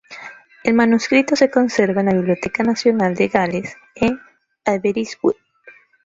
El 0.63 0.73
manuscrito 0.73 1.35
se 1.35 1.51
conserva 1.51 1.99
en 1.99 2.07
la 2.07 2.13
Biblioteca 2.15 2.63
Nacional 2.63 3.13
de 3.13 3.27
Gales, 3.27 3.77
en 3.93 4.19
Aberystwyth. 4.65 5.37